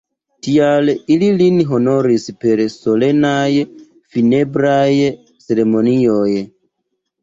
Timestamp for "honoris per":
1.73-2.65